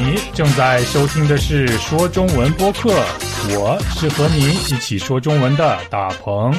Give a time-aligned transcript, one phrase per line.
[0.00, 2.90] 你正在收听的是说中文播客，
[3.50, 6.54] 我是和你一起说中文的大鹏。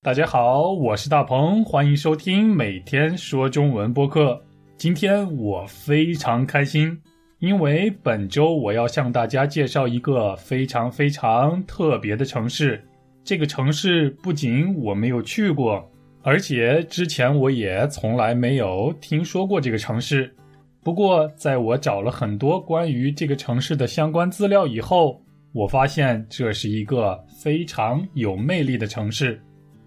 [0.00, 4.42] 大家好，我是大鹏，欢迎收听每天说中文播客。
[4.78, 6.98] 今天我非常开心，
[7.40, 12.82] 因为本周我要向大家介绍一个非常非常特别的城市。
[13.22, 15.86] 这个城市不仅我没有去过，
[16.22, 20.34] 而且之前我也从来没有听说过这个城市。
[20.82, 25.20] 不过，在我找了很多关于这个城市的相关资料以后，
[25.52, 29.38] 我发现这是一个非常有魅力的城市。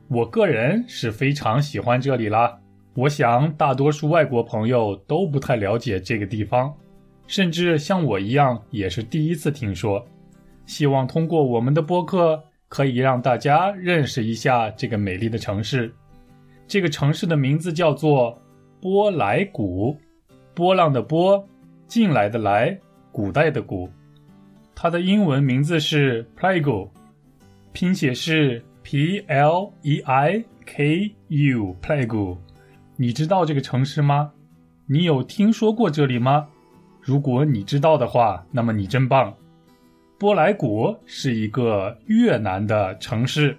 [0.07, 2.55] 我个人是非常喜欢这里啦。
[2.93, 6.71] 我想大多数外国朋友都不太了解这个地方，
[7.25, 10.05] 甚至像我一样也是第一次听说。
[10.67, 15.91] 希望通过我们的播客，可以让大家认识一下这个美丽的城市。
[16.67, 18.39] 这个城市的名字叫做
[18.79, 19.97] 波莱谷。
[20.53, 21.43] 波浪的波，
[21.87, 22.77] 进来的来，
[23.11, 23.89] 古代的古，
[24.75, 26.89] 它的英文名字是 Pleiku，
[27.71, 32.37] 拼写是 P L E I K U Pleiku。
[32.95, 34.31] 你知道这个城市吗？
[34.85, 36.47] 你有听说过这里吗？
[37.01, 39.33] 如果你知道的话，那么你真棒。
[40.19, 43.57] 波莱谷是一个越南的城市，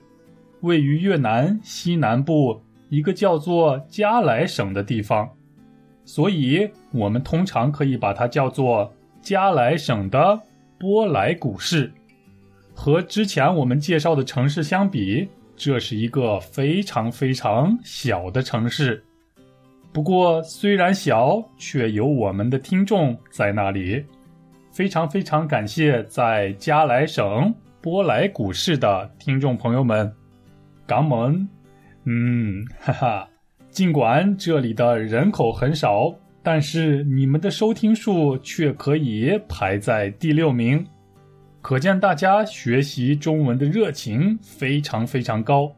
[0.61, 5.29] 位于越南西南部一个叫做加莱省的地方。
[6.05, 10.41] 所以，我们通常可以把它叫做加莱省的
[10.79, 11.93] 波莱古市。
[12.75, 19.03] 和之前我们介绍的城市相比，这是一个非常非常小的城市。
[19.93, 24.05] 不过，虽然小，却有我们的听众在那里。
[24.73, 30.13] 非常非常感谢在加莱省波莱古市的听众朋友们。
[30.85, 31.49] 港门，
[32.03, 33.29] 嗯，哈哈。
[33.75, 40.87] 尽管这里的人口很少，但是你们的收听数却可以排在第六名，
[41.61, 45.75] 可见大家学习中文的热情非常非常高，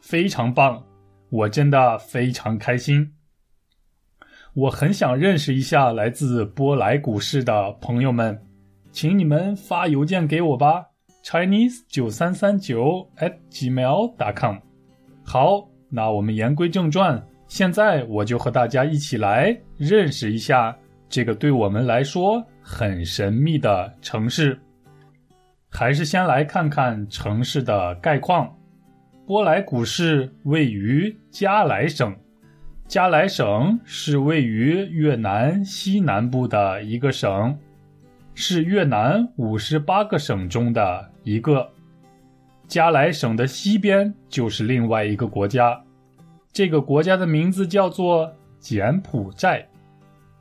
[0.00, 0.80] 非常棒！
[1.28, 3.10] 我真的非常开心。
[4.54, 8.40] 我很想认识一下来自波莱股市的朋友们，
[8.92, 10.86] 请你们发邮件给我吧
[11.24, 14.58] ，Chinese 九三三九 at gmail.com。
[15.24, 17.20] 好，那我们言归正传。
[17.50, 20.74] 现在我就和大家一起来认识一下
[21.08, 24.56] 这个对我们来说很神秘的城市。
[25.68, 28.56] 还是先来看看城市的概况。
[29.26, 32.14] 波莱古市位于加莱省，
[32.86, 37.58] 加莱省是位于越南西南部的一个省，
[38.32, 41.68] 是越南五十八个省中的一个。
[42.68, 45.82] 加莱省的西边就是另外一个国家。
[46.52, 49.66] 这个国家的名字叫做柬埔寨。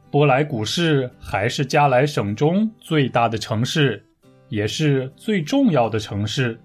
[0.10, 4.04] 波莱古市还是加莱省中最大的城市，
[4.48, 6.60] 也是最重要的城市。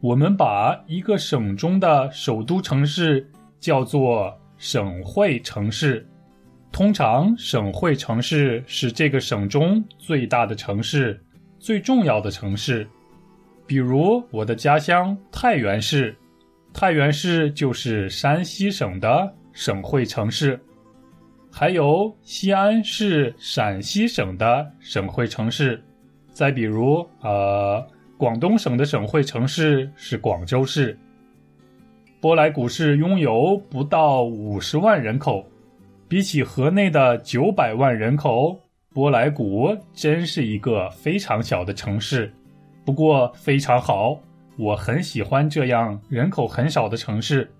[0.00, 3.28] 我们把一个省中的首都城市
[3.58, 6.06] 叫做省会城市。
[6.70, 11.20] 通常，省会城市是这个省中最大的城市、
[11.58, 12.86] 最重要的城市。
[13.66, 16.16] 比如我的家乡太原市。
[16.74, 20.60] 太原市就是山西省的省会城市，
[21.48, 25.80] 还有西安是陕西省的省会城市。
[26.32, 27.80] 再比如，呃，
[28.18, 30.98] 广东省的省会城市是广州市。
[32.20, 35.46] 波莱古市拥有不到五十万人口，
[36.08, 38.58] 比起河内的九百万人口，
[38.92, 42.34] 波莱古真是一个非常小的城市。
[42.84, 44.18] 不过非常好。
[44.56, 47.50] 我很喜欢这样人口很少的城市，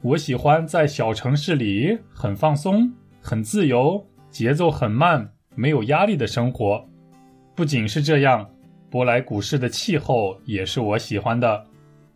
[0.00, 6.82] 我喜欢在小城市里很放松、很自由、节奏很慢、没有压力的生活。
[7.54, 8.48] 不仅是这样，
[8.88, 11.66] 波莱古市的气候也是我喜欢的，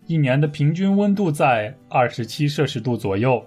[0.06, 3.44] 一年的平均温度在二十七摄氏度左右。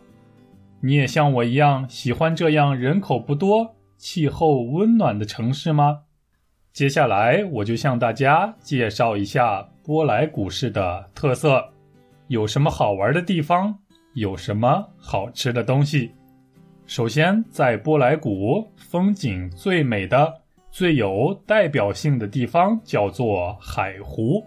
[0.82, 6.02] 你也像我一样喜欢这样人口不多、气候温暖的城市吗？
[6.76, 9.66] 接下来我就向大家介绍一下。
[9.82, 11.64] 波莱古市的特色
[12.28, 13.74] 有什么好玩的地方？
[14.14, 16.12] 有什么好吃的东西？
[16.86, 20.34] 首先，在波莱古，风景最美的、
[20.70, 24.44] 最有代表性的地方叫做海湖，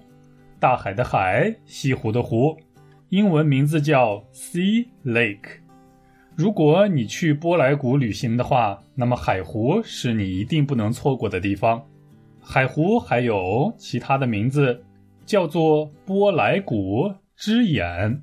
[0.61, 2.55] 大海的海，西湖的湖，
[3.09, 5.63] 英文名字叫 Sea Lake。
[6.37, 11.83] 如果你去波莱古旅行的话，那么海湖是你一定不能错过的地方。
[12.50, 14.83] 海湖还有其他的名字。
[15.27, 18.23] 叫做波莱古之眼，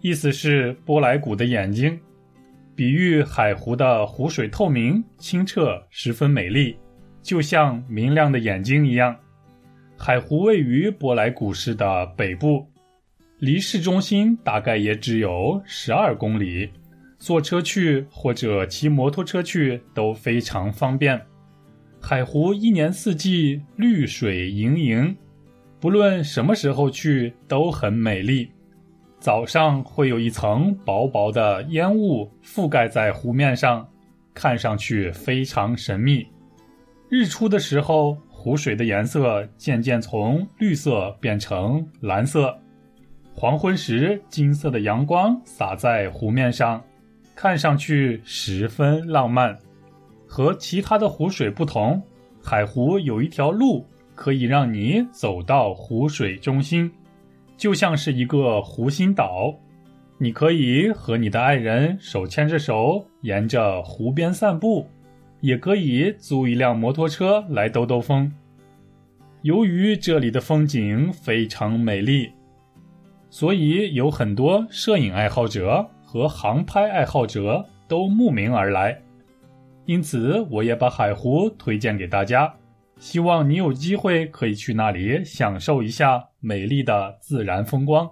[0.00, 1.98] 意思是波莱古的眼睛。
[2.76, 6.78] 比喻海湖的湖水透明清澈，十分美丽，
[7.20, 9.16] 就像明亮的眼睛一样。
[9.96, 12.64] 海湖位于波莱古市的北部，
[13.40, 16.70] 离市中心大概也只有十二公里，
[17.18, 21.20] 坐车去或者骑摩托车去都非常方便。
[22.00, 25.16] 海湖一年四季绿水盈盈，
[25.78, 28.50] 不论什么时候去都很美丽。
[29.20, 33.86] 早上会有一层薄薄的烟雾覆盖在湖面上，
[34.32, 36.26] 看上去非常神秘。
[37.08, 42.56] 日出的时候，湖水的颜色渐渐从绿色变成蓝色。
[43.34, 46.82] 黄昏时，金色的阳光洒在湖面上，
[47.34, 49.58] 看上去十分浪漫。
[50.28, 52.00] 和其他的湖水不同，
[52.42, 53.84] 海湖有一条路
[54.14, 56.90] 可以让你走到湖水中心。
[57.56, 59.52] 就像是一个湖心岛，
[60.18, 64.86] 你可以和你的爱人手牵着手沿着湖边散步，
[65.40, 68.30] 也可以租一辆摩托车来兜兜风。
[69.42, 72.30] 由于这里的风景非常美丽，
[73.30, 79.00] 所以有很多摄影爱好者和航拍爱好者都慕名而来。
[79.88, 82.54] 因此，我也把海湖推荐给大家。
[82.98, 88.06] 希望你有机会可以去那里享受一下美丽的自然风光。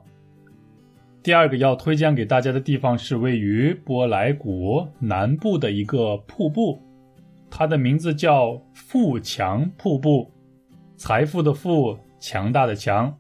[1.23, 6.81] 第二个要推荐给大家的地方是位于波莱谷南部的一个瀑布，
[7.51, 10.33] 它的名字叫富强瀑布，
[10.97, 13.15] 财富的富，强大的强，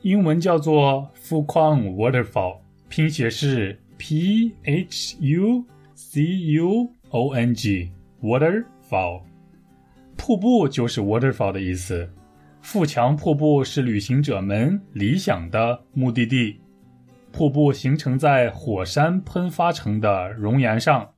[0.00, 6.22] 英文叫做 Fukang Waterfall，拼写是 P H U C
[6.52, 9.22] U O N G Waterfall。
[10.16, 12.10] 瀑布就是 waterfall 的意思。
[12.60, 16.58] 富强瀑布是旅行者们理想的目的地。
[17.30, 21.08] 瀑布形成在火山喷发成的熔岩上，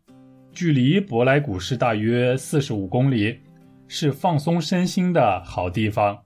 [0.52, 3.38] 距离博莱古市大约四十五公里，
[3.88, 6.19] 是放松身心的好地方。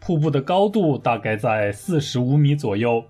[0.00, 3.04] 瀑布的高度大概在四十五米左右。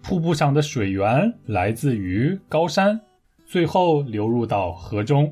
[0.00, 3.00] 瀑布上的水源来自于高山，
[3.50, 5.28] 最后流入到河中。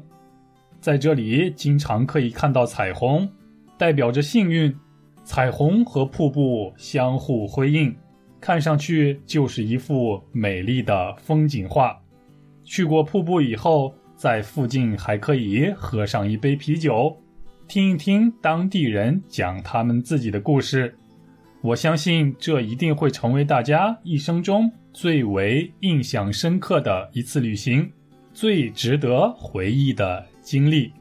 [0.80, 3.30] 在这里经常可以看到彩虹，
[3.78, 4.74] 代表着幸运。
[5.22, 7.94] 彩虹和瀑布相互辉映，
[8.40, 11.96] 看上去就是一幅美丽的风景画。
[12.64, 17.16] 去过瀑布以后，在附近还可以喝上一杯啤酒，
[17.68, 20.92] 听一听当地人讲他们自己的故事。
[21.62, 27.88] 我相信这一定会成为大家一生中最为印象深刻的一次旅行，
[28.40, 30.24] 最值得回忆的。
[30.40, 30.92] 经历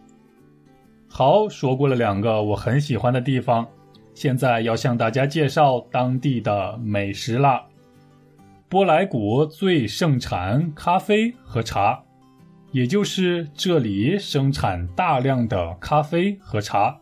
[1.07, 3.67] 好，说过了两个我很喜欢的地方，
[4.15, 7.63] 现在要向大家介绍当地的美食啦。
[8.67, 12.03] 波莱谷最盛产咖啡和茶，
[12.71, 16.99] 也就是这里生产大量的咖啡和茶，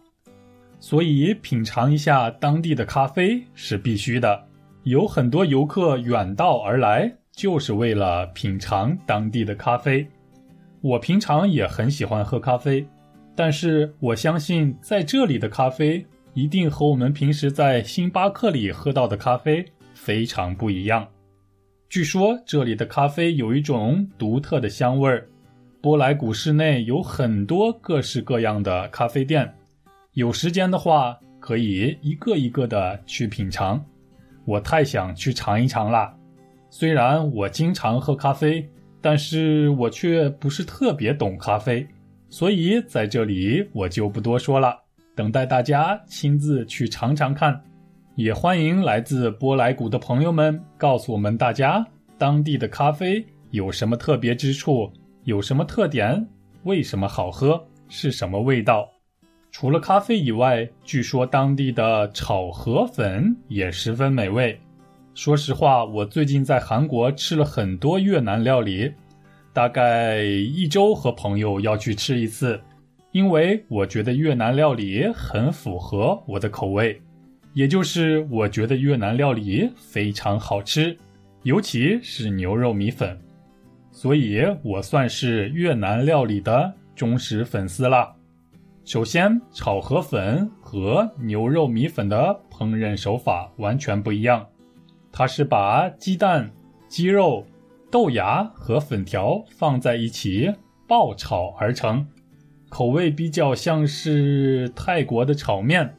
[0.82, 4.44] 所以品尝一下当地的咖啡是必须的。
[4.84, 10.06] 有很多游客远道而来，就是为了品尝当地的咖啡。
[10.86, 12.88] 我平常也很喜欢喝咖啡，
[13.36, 16.06] 但是我相信在这里的咖啡
[16.36, 19.66] 一定和我们平时在星巴克里喝到的咖啡
[19.96, 21.08] 非常不一样。
[21.90, 25.28] 据说这里的咖啡有一种独特的香味儿。
[25.82, 29.52] 波莱古市内有很多各式各样的咖啡店，
[30.14, 33.84] 有时间的话可以一个一个的去品尝。
[34.46, 36.16] 我太想去尝一尝啦！
[36.70, 38.64] 虽然我经常喝咖啡。
[39.06, 41.88] 但是我却不是特别懂咖啡，
[42.28, 44.76] 所以在这里我就不多说了，
[45.14, 47.64] 等待大家亲自去尝尝看。
[48.16, 51.86] 也欢迎来自波莱谷的朋友们告诉我们大家
[52.18, 54.92] 当地的咖啡有什么特别之处，
[55.26, 56.28] 有什么特点，
[56.64, 58.90] 为什么好喝，是什么味道。
[59.52, 64.60] 除了咖啡以外，据说当地的炒河粉也十分美味。
[65.16, 68.92] 说实话，我最近在韩国吃了很多越南料理，
[69.54, 72.60] 大概一周和朋友要去吃一次，
[73.14, 77.02] 因为我觉得越南料理很符合我的口味，
[77.54, 80.96] 也就是我觉得越南料理非常好吃，
[81.44, 83.18] 尤其是牛肉米粉，
[83.92, 88.14] 所以我算是越南料理的忠实粉丝啦。
[88.84, 94.46] 首先，炒河粉和牛肉米粉的烹饪手法完全不一样。
[95.18, 96.52] 它是把鸡蛋、
[96.90, 97.46] 鸡肉、
[97.90, 100.54] 豆芽和粉条放在一起
[100.86, 102.06] 爆炒而成，
[102.68, 105.96] 口味比较像是泰国的炒面。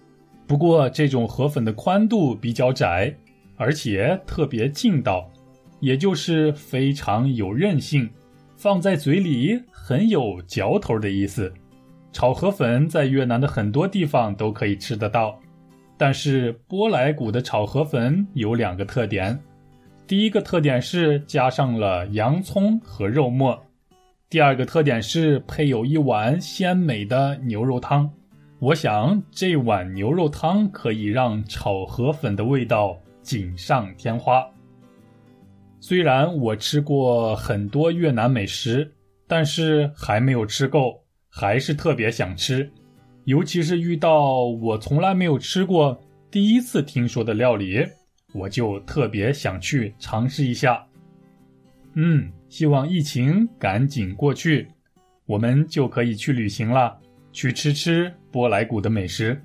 [0.47, 3.17] 不过这种河粉的宽度比较窄，
[3.57, 5.31] 而且特别劲道，
[5.81, 8.11] 也就是非常有韧性。
[8.55, 11.51] 放在嘴里很有嚼头的意思。
[12.13, 15.41] 炒河粉在越南的很多地方都可以吃得到，
[15.99, 19.39] 但是波莱谷的炒河粉有两个特点：
[20.07, 23.55] 第一个特点是加上了洋葱和肉末；
[24.29, 28.11] 第二个特点是配有一碗鲜美的牛肉汤。
[28.59, 34.47] 我想这碗牛肉汤可以让炒河粉的味道锦上添花。
[35.81, 38.91] 虽然我吃过很多越南美食，
[39.27, 41.03] 但是还没有吃够。
[41.29, 42.71] 还是特别想吃，
[43.27, 47.85] 尤其是遇到我从来没有吃过、第一次听说的料理，
[48.33, 50.87] 我就特别想去尝试一下。
[51.95, 54.69] 嗯，希望疫情赶紧过去，
[55.27, 56.97] 我们就可以去旅行了，
[57.33, 59.43] 去吃吃波莱谷的美食。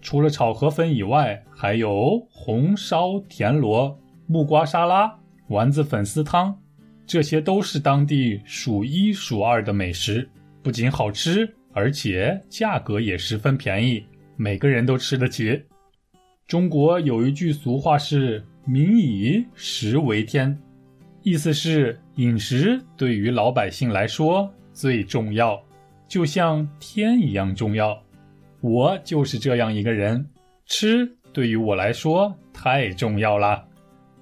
[0.00, 3.98] 除了炒河粉以外，还有红烧田螺、
[4.28, 5.12] 木瓜沙拉、
[5.48, 6.56] 丸子粉丝汤，
[7.04, 10.30] 这些都是当地数一数二的美食。
[10.62, 14.04] 不仅好吃，而且价格也十分便宜，
[14.36, 15.62] 每个人都吃得起。
[16.46, 20.58] 中国有一句俗话是“民以食为天”，
[21.22, 25.60] 意思是饮食对于老百姓来说最重要，
[26.08, 27.96] 就像天一样重要。
[28.60, 30.28] 我就是这样一个人，
[30.66, 33.64] 吃对于我来说太重要了。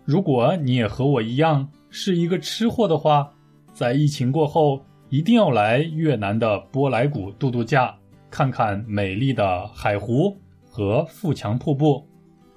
[0.04, 3.32] 如果你也和我一样是一个吃货的话，
[3.72, 4.84] 在疫情过后。
[5.10, 7.94] 一定要来越南的波莱谷度度假，
[8.30, 10.36] 看看美丽的海湖
[10.70, 12.06] 和富强瀑布，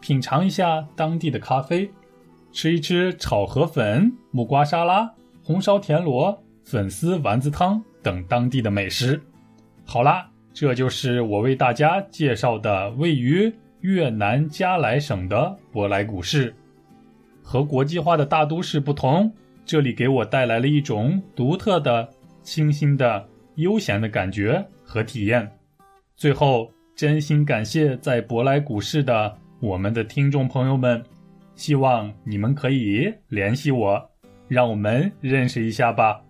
[0.01, 1.89] 品尝一下当地的咖啡，
[2.51, 5.10] 吃一吃炒河粉、木瓜沙拉、
[5.41, 9.22] 红烧田螺、粉丝丸子汤等当地的美食。
[9.86, 16.53] 好啦，这就是我为大家介绍的位于越南加莱省的波莱谷市。
[17.41, 19.31] 和国际化的大都市不同，
[19.65, 22.10] 这里给我带来了一种独特的。
[22.41, 25.50] 清新的、悠闲的感觉和体验。
[26.15, 31.03] 最后，真心感谢在博莱股市的我们的听众朋友们，
[31.55, 34.10] 希望你们可以联系我，
[34.48, 36.21] 让我们认识一下吧。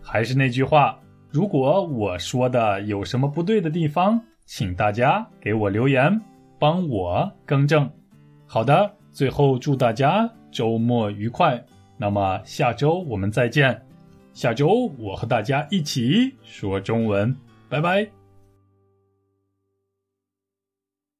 [0.00, 0.98] 还是那句话，
[1.30, 6.20] 如果我说的有什么不对的地方，请大家给我留言，
[6.58, 7.90] 帮我更正。
[8.46, 11.62] 好的，最后祝大家周末愉快。
[11.96, 13.80] 那么下周我们再见。
[14.34, 17.34] 下周我和大家一起说中文，
[17.68, 18.23] 拜拜。